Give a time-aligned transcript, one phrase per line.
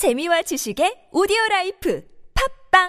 [0.00, 2.02] 재미와 지식의 오디오 라이프
[2.72, 2.88] 팝빵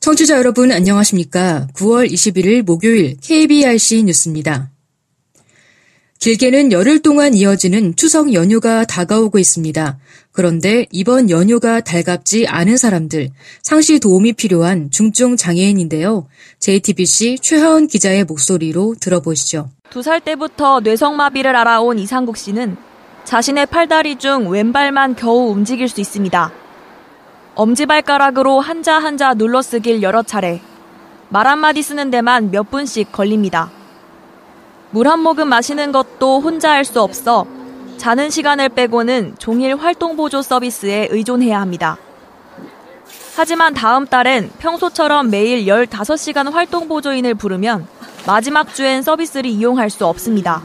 [0.00, 1.68] 청취자 여러분 안녕하십니까?
[1.72, 4.72] 9월 21일 목요일 KBRC 뉴스입니다.
[6.18, 9.98] 길게는 열흘 동안 이어지는 추석 연휴가 다가오고 있습니다.
[10.32, 13.30] 그런데 이번 연휴가 달갑지 않은 사람들,
[13.62, 16.26] 상시 도움이 필요한 중증 장애인인데요.
[16.58, 19.70] JTBC 최하은 기자의 목소리로 들어보시죠.
[19.90, 22.76] 두 살 때부터 뇌성마비를 알아온 이상국 씨는
[23.24, 26.52] 자신의 팔다리 중 왼발만 겨우 움직일 수 있습니다.
[27.54, 30.60] 엄지발가락으로 한자 한자 눌러쓰길 여러 차례,
[31.28, 33.70] 말 한마디 쓰는 데만 몇 분씩 걸립니다.
[34.90, 37.46] 물 한 모금 마시는 것도 혼자 할 수 없어
[37.98, 41.98] 자는 시간을 빼고는 종일 활동보조 서비스에 의존해야 합니다.
[43.36, 47.86] 하지만 다음 달엔 평소처럼 매일 15시간 활동보조인을 부르면
[48.26, 50.62] 마지막 주엔 서비스를 이용할 수 없습니다.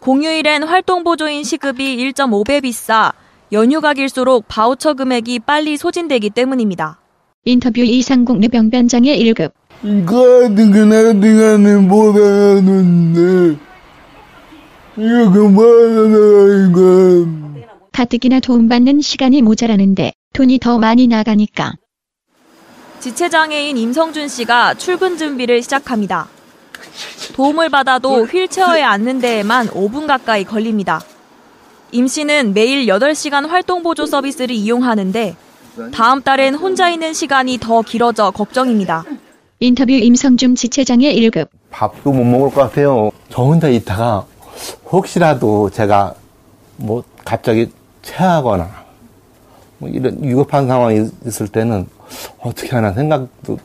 [0.00, 3.12] 공휴일엔 활동보조인 시급이 1.5배 비싸
[3.52, 7.00] 연휴가 길수록 바우처 금액이 빨리 소진되기 때문입니다.
[7.44, 13.56] 인터뷰 이상국 뇌병변장애 1급 이거 시간에 못 하는데
[14.96, 17.26] 이거 그만하라 이거
[17.92, 21.74] 가뜩이나 도움받는 시간이 모자라는데 돈이 더 많이 나가니까
[22.98, 26.26] 지체장애인 임성준 씨가 출근 준비를 시작합니다.
[27.34, 31.00] 도움을 받아도 휠체어에 앉는 데에만 5분 가까이 걸립니다.
[31.92, 35.36] 임 씨는 매일 8시간 활동보조 서비스를 이용하는데
[35.92, 39.04] 다음 달엔 혼자 있는 시간이 더 길어져 걱정입니다.
[39.60, 43.10] 인터뷰 임성준 지체장애 1급 밥도 못 먹을 것 같아요.
[43.28, 44.24] 저 혼자 있다가
[44.90, 46.14] 혹시라도 제가
[46.76, 47.68] 뭐 갑자기
[48.02, 48.70] 체하거나
[49.78, 51.88] 뭐 이런 위급한 상황이 있을 때는
[52.38, 53.58] 어떻게 하나 생각도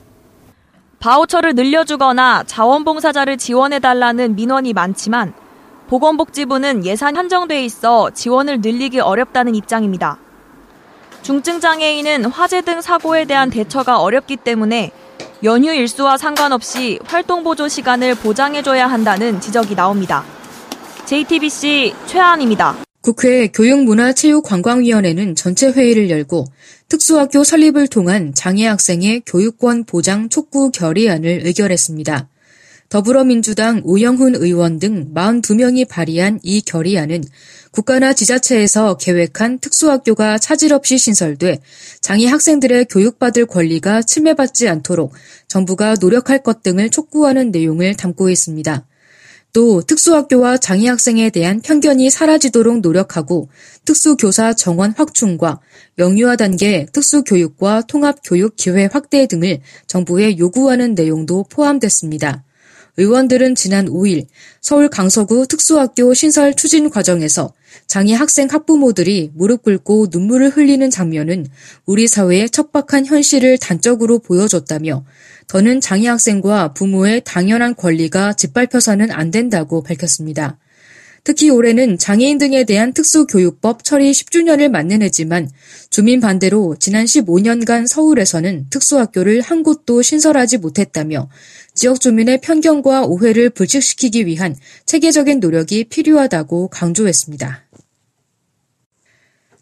[0.99, 5.33] 바우처를 늘려주거나 자원봉사자를 지원해달라는 민원이 많지만
[5.89, 10.17] 보건복지부는 예산 한정돼 있어 지원을 늘리기 어렵다는 입장입니다.
[11.21, 14.91] 중증장애인은 화재 등 사고에 대한 대처가 어렵기 때문에
[15.43, 20.23] 연휴 일수와 상관없이 활동 보조 시간을 보장해줘야 한다는 지적이 나옵니다.
[21.05, 22.77] JTBC 최한입니다.
[23.01, 26.45] 국회 교육문화체육관광위원회는 전체 회의를 열고
[26.87, 32.29] 특수학교 설립을 통한 장애 학생의 교육권 보장 촉구 결의안을 의결했습니다.
[32.89, 37.23] 더불어민주당 오영훈 의원 등 42명이 발의한 이 결의안은
[37.71, 41.59] 국가나 지자체에서 계획한 특수학교가 차질 없이 신설돼
[42.01, 45.13] 장애 학생들의 교육받을 권리가 침해받지 않도록
[45.47, 48.85] 정부가 노력할 것 등을 촉구하는 내용을 담고 있습니다.
[49.53, 53.49] 또 특수학교와 장애 학생에 대한 편견이 사라지도록 노력하고
[53.85, 55.59] 특수교사 정원 확충과
[55.99, 62.43] 영유아 단계 특수교육과 통합교육 기회 확대 등을 정부에 요구하는 내용도 포함됐습니다.
[62.97, 64.27] 의원들은 지난 5일
[64.61, 67.53] 서울 강서구 특수학교 신설 추진 과정에서
[67.87, 71.47] 장애 학생 학부모들이 무릎 꿇고 눈물을 흘리는 장면은
[71.85, 75.03] 우리 사회의 척박한 현실을 단적으로 보여줬다며
[75.47, 80.57] 더는 장애 학생과 부모의 당연한 권리가 짓밟혀서는 안 된다고 밝혔습니다.
[81.25, 85.49] 특히 올해는 장애인 등에 대한 특수교육법 처리 10주년을 맞는 해지만
[85.89, 91.29] 주민 반대로 지난 15년간 서울에서는 특수학교를 한 곳도 신설하지 못했다며
[91.73, 97.63] 지역 주민의 편견과 오해를 불식시키기 위한 체계적인 노력이 필요하다고 강조했습니다.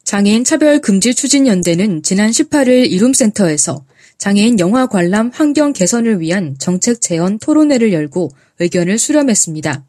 [0.03, 3.85] 장애인 차별 금지 추진 연대는 지난 18일 이룸센터에서
[4.17, 9.85] 장애인 영화 관람 환경 개선을 위한 정책 제언 토론회를 열고 의견을 수렴했습니다.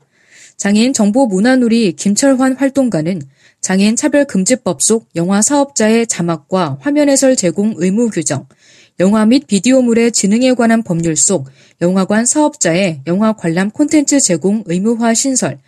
[0.62, 3.20] 장애인 정보 문화누리 김철환 활동가는
[3.60, 8.46] 장애인 차별금지법 속 영화 사업자의 자막과 화면 해설 제공 의무 규정,
[9.00, 11.48] 영화 및 비디오물의 지능에 관한 법률 속
[11.80, 15.58] 영화관 사업자의 영화 관람 콘텐츠 제공 의무화 신설,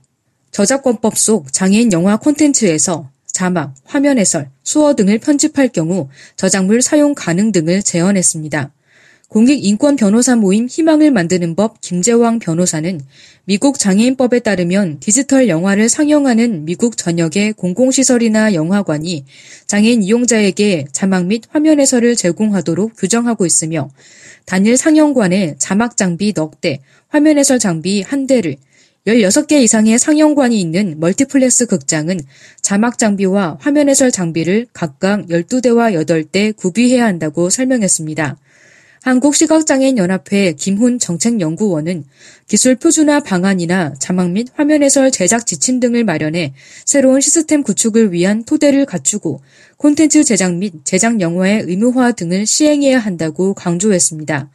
[0.52, 7.50] 저작권법 속 장애인 영화 콘텐츠에서 자막, 화면 해설, 수어 등을 편집할 경우 저작물 사용 가능
[7.50, 8.70] 등을 제언했습니다.
[9.28, 13.00] 공익인권 변호사 모임 희망을 만드는 법 김재왕 변호사는
[13.46, 19.24] 미국 장애인법에 따르면 디지털 영화를 상영하는 미국 전역의 공공시설이나 영화관이
[19.66, 23.90] 장애인 이용자에게 자막 및 화면 해설을 제공하도록 규정하고 있으며
[24.46, 28.56] 단일 상영관에 자막 장비 넉 대, 화면 해설 장비 한 대를
[29.06, 32.20] 16개 이상의 상영관이 있는 멀티플렉스 극장은
[32.62, 38.38] 자막 장비와 화면 해설 장비를 각각 12대와 8대 구비해야 한다고 설명했습니다.
[39.04, 42.04] 한국시각장애인연합회 김훈 정책연구원은
[42.48, 46.54] 기술 표준화 방안이나 자막 및 화면 해설 제작 지침 등을 마련해
[46.86, 49.42] 새로운 시스템 구축을 위한 토대를 갖추고
[49.76, 54.50] 콘텐츠 제작 및 제작 영화의 의무화 등을 시행해야 한다고 강조했습니다.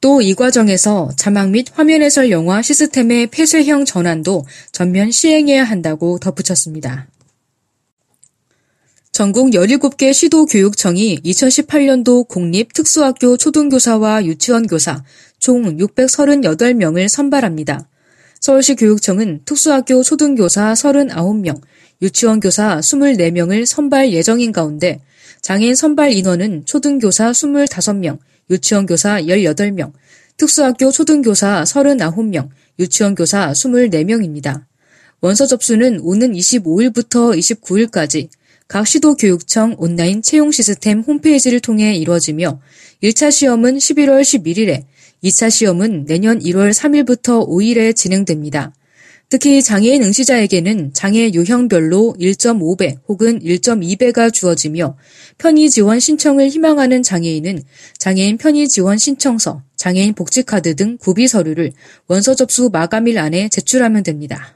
[0.00, 7.09] 또 이 과정에서 자막 및 화면 해설 영화 시스템의 폐쇄형 전환도 전면 시행해야 한다고 덧붙였습니다.
[9.12, 15.02] 전국 17개 시도교육청이 2018년도 공립 특수학교 초등교사와 유치원 교사
[15.40, 17.88] 총 638명을 선발합니다.
[18.38, 21.60] 서울시 교육청은 특수학교 초등교사 39명,
[22.00, 25.00] 유치원 교사 24명을 선발 예정인 가운데
[25.42, 28.18] 장애인 선발 인원은 초등교사 25명,
[28.48, 29.92] 유치원 교사 18명,
[30.36, 32.48] 특수학교 초등교사 39명,
[32.78, 34.62] 유치원 교사 24명입니다.
[35.20, 38.28] 원서 접수는 오는 25일부터 29일까지
[38.70, 42.60] 각 시도 교육청 온라인 채용 시스템 홈페이지를 통해 이루어지며
[43.02, 44.84] 1차 시험은 11월 11일에,
[45.24, 48.72] 2차 시험은 내년 1월 3일부터 5일에 진행됩니다.
[49.28, 54.96] 특히 장애인 응시자에게는 장애 유형별로 1.5배 혹은 1.2배가 주어지며
[55.38, 57.64] 편의 지원 신청을 희망하는 장애인은
[57.98, 61.72] 장애인 편의 지원 신청서, 장애인 복지카드 등 구비 서류를
[62.06, 64.54] 원서 접수 마감일 안에 제출하면 됩니다.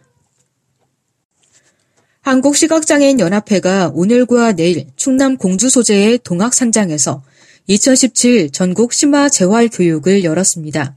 [2.35, 7.23] 한국시각장애인연합회가 오늘과 내일 충남 공주 소재의 동학산장에서
[7.69, 10.97] 2017 전국 심화 재활 교육을 열었습니다.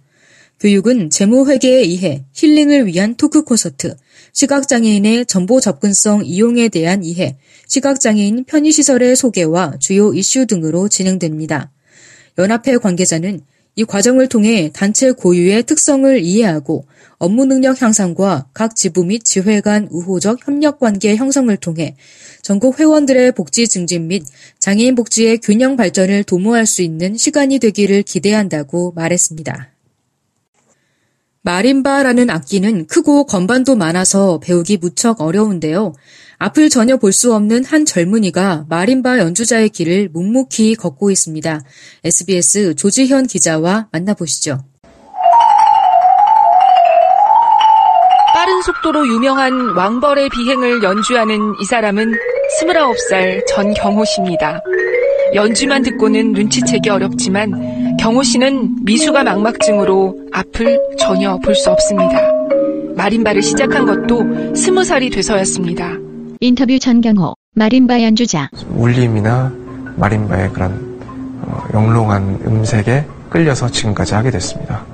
[0.60, 3.96] 교육은 재무 회계에 의해 힐링을 위한 토크 콘서트,
[4.34, 7.38] 시각장애인의 정보 접근성 이용에 대한 이해,
[7.68, 11.72] 시각장애인 편의시설의 소개와 주요 이슈 등으로 진행됩니다.
[12.40, 13.42] 연합회 관계자는
[13.78, 16.88] 이 과정을 통해 단체 고유의 특성을 이해하고
[17.20, 21.96] 업무 능력 향상과 각 지부 및 지회 간 우호적 협력 관계 형성을 통해
[22.42, 24.24] 전국 회원들의 복지 증진 및
[24.58, 29.77] 장애인 복지의 균형 발전을 도모할 수 있는 시간이 되기를 기대한다고 말했습니다.
[31.44, 35.94] 마림바라는 악기는 크고 건반도 많아서 배우기 무척 어려운데요.
[36.40, 41.62] 앞을 전혀 볼 수 없는 한 젊은이가 마림바 연주자의 길을 묵묵히 걷고 있습니다.
[42.04, 44.60] SBS 조지현 기자와 만나보시죠.
[48.36, 52.14] 빠른 속도로 유명한 왕벌의 비행을 연주하는 이 사람은
[52.62, 54.62] 29살 전경호 씨입니다.
[55.34, 62.32] 연주만 듣고는 눈치채기 어렵지만 경호 씨는 미수가 망막증으로 앞을 전혀 볼 수 없습니다.
[62.96, 64.24] 마림바를 시작한 것도
[64.54, 65.94] 20살이 돼서였습니다.
[66.40, 68.50] 인터뷰 전경호, 마림바 연주자.
[68.76, 69.52] 울림이나
[69.98, 70.98] 마림바의 그런
[71.42, 74.86] 어, 영롱한 음색에 끌려서 지금까지 하게 됐습니다.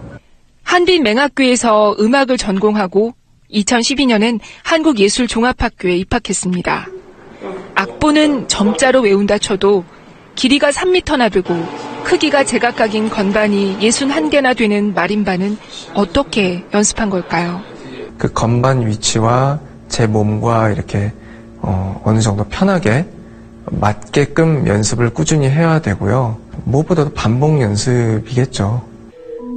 [0.64, 3.14] 한빛 맹학교에서 음악을 전공하고
[3.52, 6.88] 2012년엔 한국예술종합학교에 입학했습니다.
[7.76, 9.84] 악보는 점자로 외운다 쳐도
[10.36, 11.54] 길이가 3미터나 되고
[12.04, 15.58] 크기가 제각각인 건반이 61개나 되는 마림바는
[15.94, 17.62] 어떻게 연습한 걸까요?
[18.18, 19.60] 그 건반 위치와
[19.90, 21.12] 제 몸과 이렇게
[21.62, 23.06] 어, 어느 정도 편하게
[23.66, 26.38] 맞게끔 연습을 꾸준히 해야 되고요.
[26.66, 28.84] 무엇보다도 반복 연습이겠죠.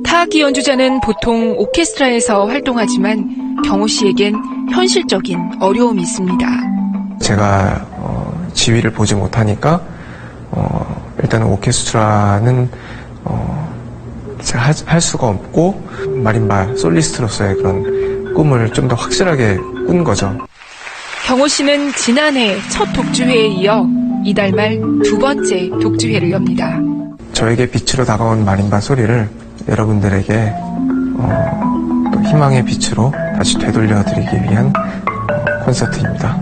[0.04, 4.36] 타악기 연주자는 보통 오케스트라에서 활동하지만 경호 씨에겐
[4.72, 6.46] 현실적인 어려움이 있습니다.
[7.20, 9.80] 제가 어, 지휘를 보지 못하니까
[10.52, 12.68] 어, 일단은 오케스트라는
[13.24, 13.74] 어,
[14.54, 15.82] 할, 할 수가 없고
[16.22, 20.36] 마림바 솔리스트로서의 그런 꿈을 좀 더 확실하게 꾼 거죠.
[21.26, 23.84] 경호 씨는 지난해 첫 독주회에 이어
[24.24, 26.78] 이달 말 두 번째 독주회를 엽니다.
[27.32, 29.28] 저에게 빛으로 다가온 마림바 소리를
[29.68, 30.52] 여러분들에게
[31.18, 36.38] 어, 또 희망의 빛으로 다시 되돌려드리기 위한 어, 콘서트입니다.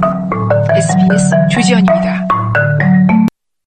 [0.75, 2.26] SBS 조지현입니다.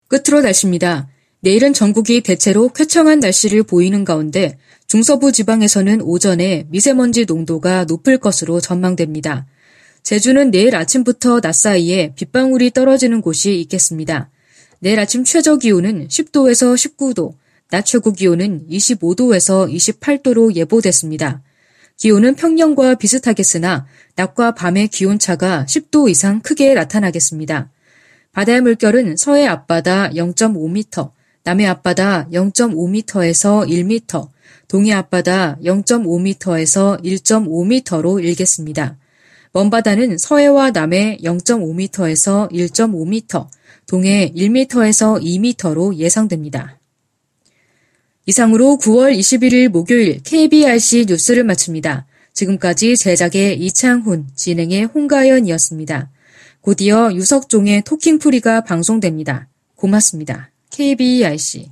[0.07, 1.07] 끝으로 날씨입니다.
[1.41, 9.45] 내일은 전국이 대체로 쾌청한 날씨를 보이는 가운데 중서부 지방에서는 오전에 미세먼지 농도가 높을 것으로 전망됩니다.
[10.03, 14.29] 제주는 내일 아침부터 낮 사이에 빗방울이 떨어지는 곳이 있겠습니다.
[14.79, 17.33] 내일 아침 최저 기온은 10도에서 19도,
[17.69, 21.41] 낮 최고 기온은 25도에서 28도로 예보됐습니다.
[21.97, 27.69] 기온은 평년과 비슷하겠으나 낮과 밤의 기온차가 10도 이상 크게 나타나겠습니다.
[28.37, 31.11] 바다의 물결은 서해 앞바다 0.5m,
[31.43, 34.29] 남해 앞바다 0.5m에서 1m,
[34.67, 38.95] 동해 앞바다 0.5m에서 1.5m로 일겠습니다.
[39.53, 43.47] 먼바다는 서해와 남해 0.5m에서 1.5m,
[43.87, 46.79] 동해 1m에서 2m로 예상됩니다.
[48.27, 52.05] 이상으로 9월 21일 목요일 KBRC 뉴스를 마칩니다.
[52.33, 56.11] 지금까지 제작의 이창훈, 진행의 홍가연이었습니다.
[56.67, 59.47] 곧이어 유석종의 토킹프리가 방송됩니다.
[59.77, 60.49] 고맙습니다.
[60.69, 61.71] KBRC